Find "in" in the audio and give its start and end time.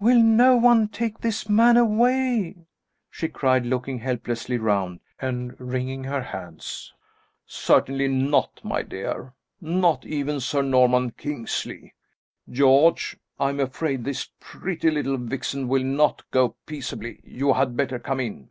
18.18-18.48